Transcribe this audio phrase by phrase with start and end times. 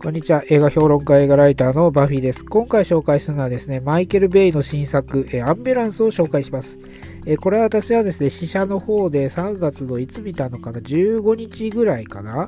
[0.00, 0.44] こんにちは。
[0.48, 2.44] 映画評論家、映画ライターのバフィーです。
[2.44, 6.78] 今回紹介するのはですね、マイケル・ベイの新作、えアンベランスを紹介します。
[7.26, 12.46] えこれは私はですね、試写の方で3月のいつ見たのかな、15日ぐらいかな、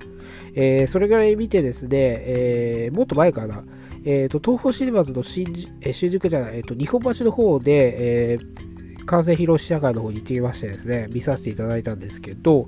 [0.54, 3.64] えー、それぐらい見てですね、えー、もっと前かな、
[4.04, 12.66] えーと、東宝シネマズの新、え新宿じゃない、えーと、日本橋の方で、えー、完成披露試写会の方に行ってきましてですね、見させていただいたんですけど、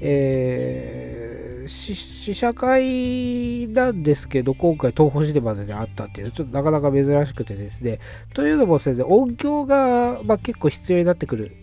[0.00, 8.00] えー試写会なんですけど、今回東宝シネマズであったっていうのはちょっとなかなか珍しくてですね、
[8.34, 11.56] というのもですね、音響が、まあ、結構必要になってくる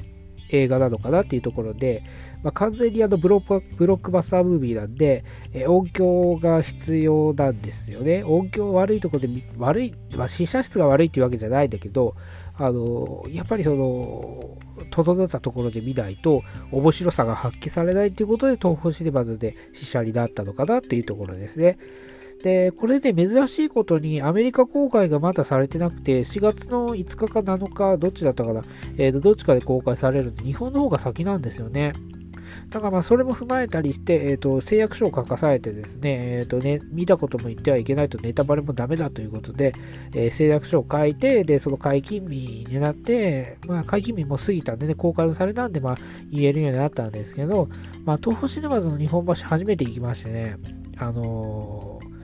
[0.49, 2.03] 映画なのかなっていうところで、
[2.43, 8.23] まあ、完全にあのブロックバスタームービーなんで、え音響が必要なんですよね。
[8.23, 12.15] 音響悪いところで、悪い、まあ、試写室が悪いっていうわけじゃないんだけど、
[12.57, 14.57] あのやっぱりその
[14.91, 21.77] 整ったところで見ないと面白さが発揮されないということで東方シネマズで試写になったのかなっていうところですね。
[22.43, 28.61] で、これで珍しいことにアメリカ公開がまだされてなくて、4月の5日か7日、どっちだったかな、
[28.97, 31.93] えー、とどっちかで公開されるんで、日本の方が先なんですよね。
[32.69, 39.73] だからまあそれも踏まえたりして、えー、と誓約書を書かされてですね,、えーとね、見たことも言ってはいけないとネタバレもダメだということで、
[40.13, 45.97] えー、誓約書を書いて、で、その解禁日になって、まあ解禁日も過ぎたんでね、公開もされたんで、まあ
[46.31, 47.69] 言えるようになったんですけど、
[48.03, 50.57] まあ東宝シネマズの日本橋初めて行きましてね、
[50.97, 52.15] あのー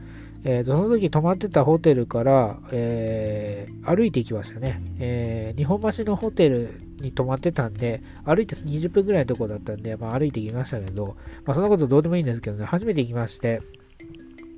[0.43, 13.61] えー、その時泊まってたホテルから、えー、歩いて行きましたね、えー、日本橋のホテルに泊まってたんで、歩いて20分ぐらいのとこだったんで、まあ、歩いて行きましたけど、まあ、そんなことどうでもいいんですけどね、初めて行きまして、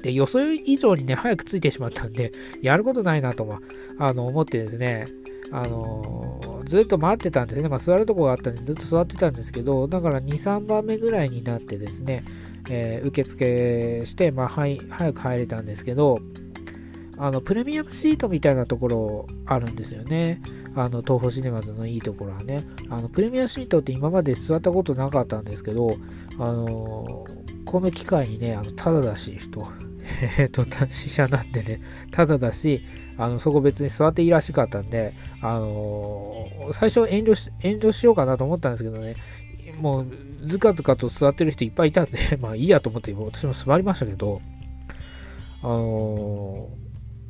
[0.03, 3.59] で、予想以上にね、早く着いてしまったんで、やることないなと、
[3.97, 5.05] あの、思ってですね、
[5.51, 7.69] あのー、ずっと待ってたんですね。
[7.69, 12.23] まあ、座るとこがあったんで、ずっと座ってたんですけど、だから2、3番目ぐらいになってですね、
[12.69, 16.19] えー、受付して、まあ、はい、早く入れたんですけど、
[17.17, 20.41] あの、プレミアムシートみたいなところあるんですよね。
[20.75, 22.65] あの、東宝シネマズのいいところはね。
[22.89, 25.97] あの、プレミアムシートって今まで座ったことなかったんですけど、
[26.39, 27.25] あの
[27.65, 29.67] この機会にね、あの、ただだし、と、
[30.37, 32.83] えっと、試写なんでね、ただだし、
[33.17, 39.15] あの、そこ別に座っていいらしかったんで、あの最初遠慮し、遠慮しようかなと思ったんですけどね、
[39.79, 40.07] もう、
[40.47, 44.41] ずかずかと座ってる人いっぱいいたんで、 まあいいやと思って、私も座りましたけど、
[45.61, 46.82] あのー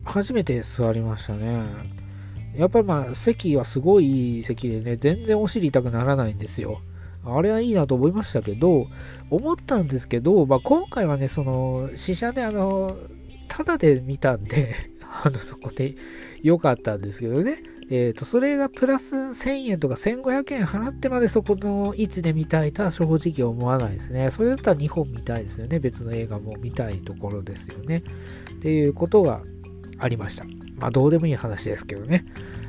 [0.04, 1.64] 初めて座りましたね。
[2.56, 6.82] やっぱりまあ席はすごい席でね、全然お尻痛くならないんですよ。
[7.26, 8.88] あれはいいなと思いましたけど、
[9.30, 12.98] 思ったんですけど、まあ、今回はね、その、試写であの、
[13.48, 14.76] ただで見たんで、
[15.24, 15.96] あの、そこで
[16.42, 17.58] 良かったんですけどね。
[17.90, 24.32] えっ、ー、と、それがプラス1000円とか1500円払ってまでそこの位置で見たいとは正直思わないですね。
[24.32, 25.80] それだったら2本見たいですよね。
[25.80, 28.04] 別の映画も見たいところですよね。
[28.54, 29.44] っていうことが
[30.00, 30.46] ありました。
[30.78, 32.26] まあ、どうでもいい話ですけどね。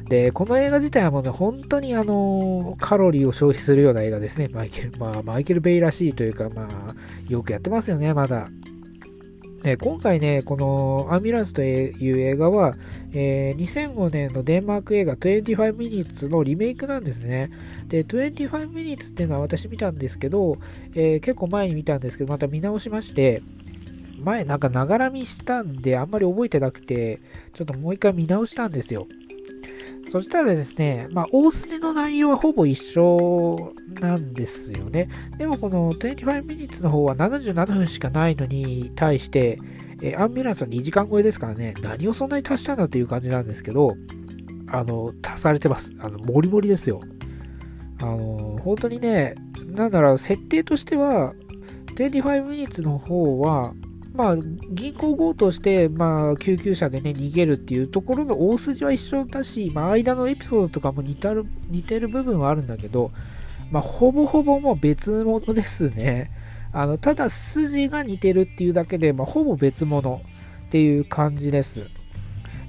[0.09, 4.49] で、この映画自体はもうね、本当にあの、カロリーを消費するような映画ですね。
[4.49, 6.95] マイケル、まあ、マイケル・ベイらしいというか、まあ、
[7.29, 8.49] よくやってますよね、まだ。
[9.65, 12.77] ね、今回ね、このアンビュランスという映画は、
[13.15, 17.51] えー、2005年のデンマーク映画25 Minutes のリメイクなんですね。
[17.89, 20.59] で、25 Minutes っていうのは私見たんですけど、
[20.95, 23.43] えー、結構前に見たんですけど、また見直しまして、
[24.25, 27.21] 前なんかながら見したんであんまり覚えてなくて、
[27.55, 29.07] ちょっともう一回見直したんですよ。
[30.11, 35.09] そしたらですね、まあ、大筋の内容はほぼ一緒なんですよね。
[35.39, 39.59] でもこの25 minutes の方は77分しかないのに対して、
[40.03, 43.97] えアンビュランスは2時間超えですからね、何をそんなに足したんだっていう感じなんですけど、
[44.69, 45.93] あの、足されてます。
[45.99, 47.01] あの、もりもりですよ。
[48.01, 49.35] あの、本当にね、
[49.67, 51.33] なんだろう、設定としては、
[51.97, 53.75] 25 minutes の方は、
[54.15, 63.11] まあ、銀行強盗して、まあ、救急車でね、逃げるっていうところの大筋は一緒だし、まあ、間のエピソードとかも似たる似てる部分はあるんだけど、
[63.73, 66.31] まあ、ほぼほぼもう別物ですね。
[66.73, 70.23] あの、ただ筋が似てるっていうだけで、まあ、ほぼ別物
[70.67, 71.85] っていう感じです。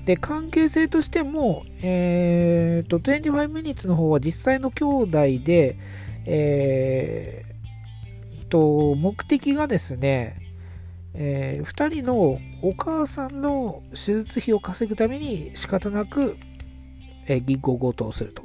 [0.06, 5.10] で、関係性としても、えー、と、25 minutes の方は実際の兄弟
[5.44, 5.78] で、
[6.26, 10.45] えー、と、目的がですね、
[11.18, 16.38] えー、2人のお母さんの手術費を稼ぐために仕方なく、
[17.28, 18.44] えー、銀行強盗をすると。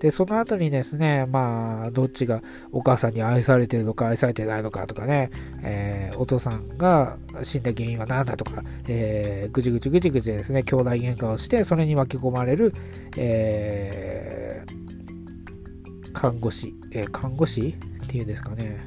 [0.00, 2.40] で、その後にですね、まあ、どっちが
[2.72, 5.30] お母さんに愛されてるのか愛されてないのかとかね、
[5.62, 12.72] えー、お父さんが死んだ原因は何だとか、えー、ぐちぐちぐちぐちですね、兄弟喧嘩をして、それに巻き込まれる、
[13.18, 18.80] えー、看護師、えー、看護師っていうんですかね、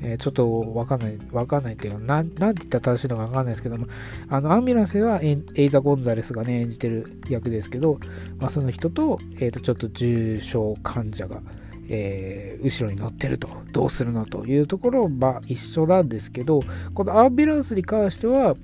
[0.00, 3.86] えー、ちょっとわかんない、わかんないっていうか、なん、なんて言ったら正しいのかわかんないですけども、
[4.28, 7.98] あの、アンビュランスではエイザ・ゴンザレスがね、演じてる役ですけど、
[8.38, 11.42] まあ、その人と、えっ、ー、と、ちょっと重症患者が、
[11.88, 16.60] えー、後ろに乗ってると、どうするのというところは一緒なんですけど、
[16.94, 18.54] このアンビュランスに関しては、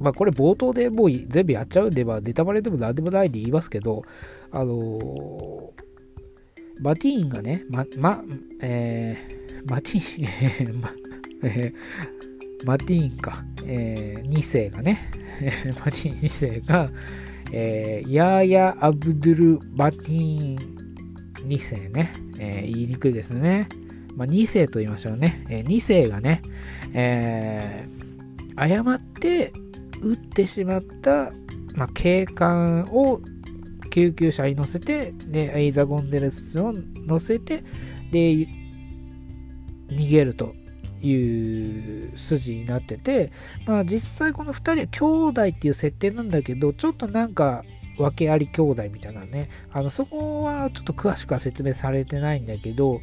[0.00, 4.02] まあこれ冒頭でもう全部やっちゃうんで、まあネタバレでも何でもないで言いますけど、
[4.50, 5.70] あのー、
[6.82, 8.24] バティーンがね、ま、ま、
[8.62, 10.90] えー、マティーン、ま、
[11.44, 15.10] えー、マティーンか、えー、2世がね、
[15.84, 16.90] マティーン2世が、
[17.52, 20.80] えー、ヤーヤ・アブドゥル・バティーン
[21.48, 23.68] 2世ね、えー、言いにくいですね。
[24.16, 25.44] まあ、2世と言いましょうね。
[25.48, 26.42] えー、2世がね、
[26.92, 29.52] えー、誤って
[30.02, 31.32] 撃ってしまった、
[31.74, 33.20] まあ、警官を
[33.90, 36.72] 救急車に乗せて、で、エイザ・ゴンデレスを
[37.06, 37.64] 乗せて、
[38.12, 38.46] で、
[39.90, 40.54] 逃げると
[41.02, 43.32] いう筋になってて、
[43.66, 47.64] まあ実際この2人は兄弟っていう設定なんだけど、ちょっとなんか
[47.98, 53.00] 訳あり兄弟みたいなね、あのそこはちょっと詳しくは説明されてないんだけど、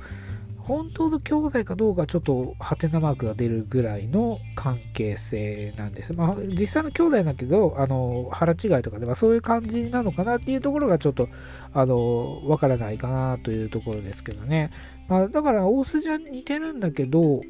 [0.67, 6.13] 本当の兄弟かどうかちょっとハテナマークが出るぐらいの関係性なんです。
[6.13, 11.29] まあ実際の兄弟だけど、あの腹違いとかで、まあ、そういう感じなのかなっていうところがちょっと
[11.73, 14.71] あのわからないかなというところですけどね。
[15.09, 17.41] あ、だから大筋は似てるんだけど、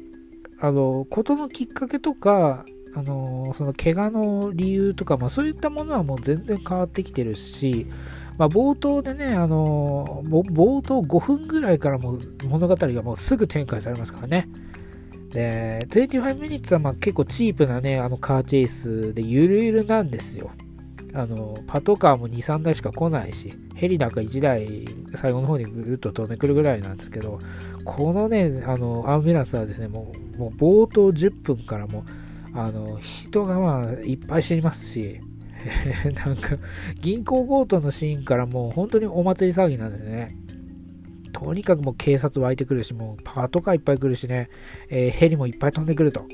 [0.60, 2.64] あの事のきっかけとか、
[2.94, 7.86] あのその怪我の理由とか、まあ、そういったものはもう全然変わってきてるし、
[8.38, 14.48] まあ、冒頭でね、あの冒頭5分ぐらいからも物語がもうすぐ展開されますからね。
[15.30, 20.50] で、25 minutes はまあ結構チープなね、あのカーチェイスでゆるゆるなんですよ。
[21.20, 24.86] あの、パトカーも2、3台しか来ないし、ヘリなんか1台
[25.16, 27.38] 最後の方にぐるっと飛んでくるぐらいなんですけど、
[27.84, 32.04] このね、あの、アンビュランスはですね、もう、もう冒頭10分からも
[32.52, 35.20] あの、人がまあいっぱい死にますし、
[36.24, 36.56] なんか、
[37.00, 40.28] 銀行強盗のシーンからもう本当にお祭り騒ぎなんですね。
[41.32, 44.48] とにかくもう警察湧いてくるし、もうパトカーいっぱい来るしね、
[44.88, 46.24] えー、ヘリもいっぱい飛んでくると。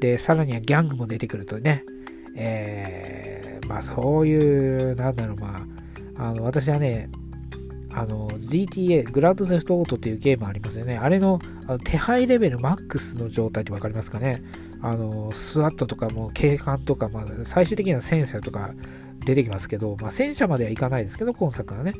[0.00, 1.84] で、さらにはギャングも出てくるとね、
[2.34, 5.66] えー、まあそういう、なんだろう、ま
[6.18, 7.10] あ、あの、私はね、
[7.92, 10.98] あの、GTA、グランドセフトオートっていうゲームありますよね。
[10.98, 14.42] あれのあの手配レベルマックスの状態ってわかりますかね
[14.82, 18.74] あの、スワットとかも警官とか、まあ、最終的には戦車とか
[19.24, 21.94] 出てきますけど、まあ、戦車まではいかないですけど、今作はね、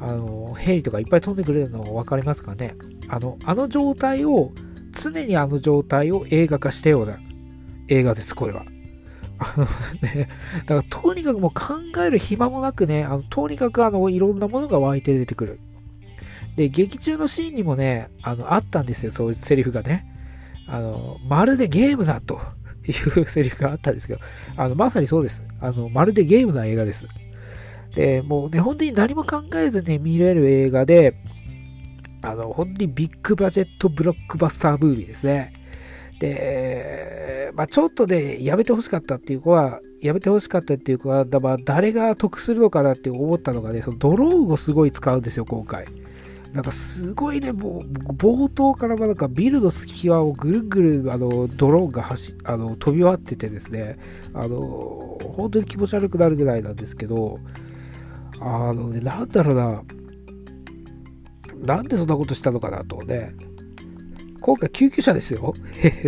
[0.00, 2.76] あの、ヘリとかいっぱい飛んでくれるの分かりますかね
[3.08, 4.52] あの、あの状態を、
[4.92, 7.18] 常にあの状態を映画化したような
[7.88, 8.64] 映画です、これは。
[10.02, 10.28] ね、
[10.60, 15.60] だからとにかくもう考える暇もなくね、あのとにかくあのいろんなものが湧いて出てくる。
[16.56, 20.06] で、劇中のシーンにもね、あのあったんですよ、そういうセリフがね。
[20.66, 22.40] あの、まるでゲームだと
[22.86, 24.20] いうセリフがあったんですけど、
[24.56, 25.42] あの、まさにそうです。
[25.60, 27.06] あの、まるでゲームな映画です。
[27.94, 31.14] で、もうね、本当に何も考えずね、見れる映画で、
[32.22, 35.54] あの、本当にビッグバジェットブロックバスタームービーですね。
[36.20, 45.86] で、まあ、ちょっとね、やめてほしかったっていう子は、やめてほしかったっていう子は、まあ、誰が得するのかなって思ったのがね、そのドローンをすごい使うんですよ、今回。
[46.52, 53.98] なんかすごいね、もう冒頭からなんかビルの隙間をぐるぐるあのドローンが走あの飛び回っててですね、
[54.34, 54.58] あの
[55.36, 57.38] 本当に気持ち悪くなるぐらいなんですけど、
[58.40, 59.82] あのね、なんだろうな、
[61.76, 63.32] なんでそんなことしたのかなとね、
[64.40, 65.54] 今回救急車ですよ。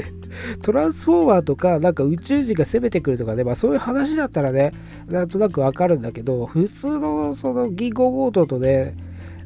[0.62, 4.72] トランスフォーマーとか、なんか宇宙人が攻めてくるとかね、まあそういう話だったらね、
[5.08, 8.94] なんとなくわかるんだけど、普通のその銀行強盗とね、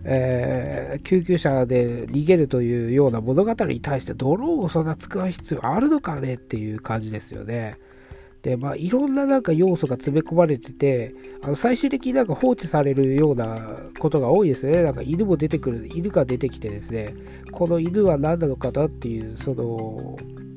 [0.05, 7.79] えー、救急車で逃げるというような物語に対してドローンをそんな使う必要あるのかねっていう感じですよね。
[8.47, 13.59] で、まあ、いろんななんか要素が詰め込まれてて、あの最終的になんか放置されるような
[13.99, 14.85] ことが多いですね。
[14.85, 17.13] なんか犬も出てくる、犬が出てきてですね、
[17.51, 20.17] この犬は何なのかなっていう、その、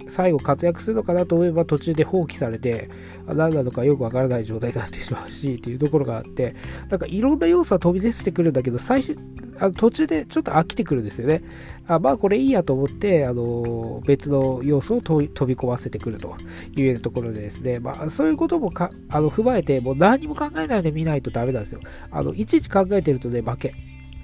[0.09, 2.89] 最後活躍するのかなと思えば途中で放棄されて、
[3.27, 6.55] 何なのかよくわからない状態になってしまうしっていうところがあって、
[6.89, 9.17] なんかいろんな要素は飛び出してくるんだけど、最初、
[9.59, 11.43] あの途中でちょっと飽きてくるんですよね。
[11.87, 16.35] あまあこれいいやと思って、あの別の要素を飛び込ませてくると
[16.75, 21.81] いうようなところでですね、まあそういうこともかあの踏まえて、もう何も考えないで見ないとダメなんですよ。
[22.11, 23.75] あのいちいち考えてるとね、負け。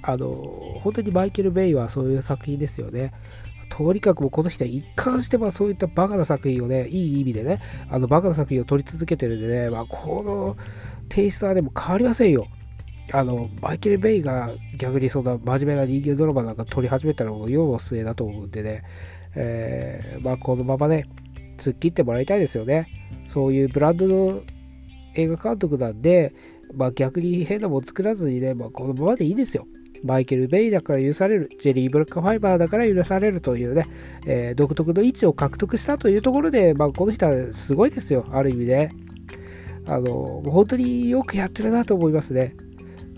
[0.02, 0.28] あの
[0.82, 3.12] 本当にマイケル・ベイはそういう作品ですよね。
[3.68, 10.56] とにかくもうこの人は一貫してまあそういったバカな作品をね、いい意味でね、あのバカな作品を撮り続けてるんでね、まあ、この
[11.08, 12.46] テイストはでも変わりませんよ。
[13.12, 18.82] あの、マイケル・ベイが逆にそんな真面目な人間ドラマなんか撮り始めたらもう世の末だと思うんでね、
[19.36, 21.04] えー、まあ、このままね、
[21.58, 22.88] 突っ切ってもらいたいですよね。
[23.26, 24.42] そういうブランドの
[25.14, 26.34] 映画監督なんで、
[26.74, 29.66] まあ、逆に変なもん作らずにね、まあ、このままでいいですよ。
[30.04, 33.86] マイケル・ベイだから許される、ジェリー・ブラック・ファイバーだから許されるというね、
[34.26, 38.90] えー、独特の位置を獲得したというところで、まあ、この人はすごいですよ、ある意味ね。
[39.86, 42.56] あの、本当によくやってるなと思いますね。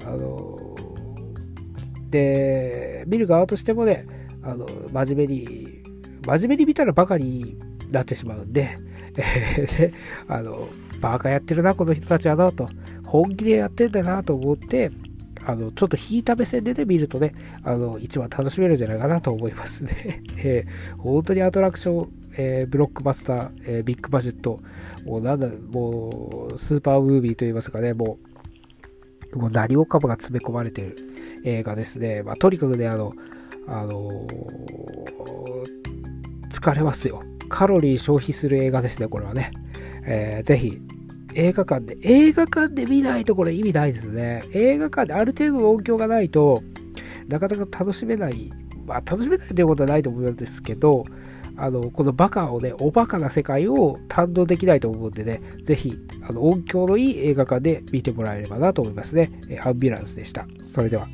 [0.04, 0.76] あの、
[2.10, 4.06] で、見る側としてもね、
[4.42, 5.82] あの、真面目に、
[6.26, 7.58] 真面目に見たらバカに
[7.90, 8.76] なってしまうんで、
[9.16, 9.92] えー、で、
[10.28, 10.68] あの、
[11.00, 12.68] バカやってるな、この人たちはなと、
[13.04, 14.90] 本気でやってんだなと思って、
[15.48, 20.22] あの、ちょっと引いた目線でね、見るとね、あの、一番楽しめるんじゃないかなと思いますね。
[20.36, 24.60] えー、本当にアトラクション、えー、ブロックバスター、えー、ビッグバジェット、
[25.06, 28.18] もうなんだ、もう、スーパームービーといいますかね、も
[29.32, 30.96] う、もう何もかもが詰め込まれてる
[31.44, 32.22] 映画ですね。
[32.22, 33.14] まあ、とにかくね、あの、
[33.68, 34.26] あの
[36.50, 37.22] 疲れますよ。
[37.48, 39.52] カロリー消費する映画ですね、これはね。
[40.04, 40.78] えー、ぜひ、
[41.34, 44.44] 映画館で、映画館で見ないとこれ意味ないですね。
[44.52, 46.62] 映画館である程度の音響がないと、
[47.28, 48.50] なかなか楽しめない、
[48.86, 51.04] まあ楽しめないということはないと思うんですけど、
[51.56, 59.30] あの、このバカをね、おバカな世界を堪能できないと思うんでね、ぜひ、あの、音響のいい映画館で見てもらえればなと思いますね。
[59.64, 60.46] アンビュランスでした。
[60.64, 61.08] それでは。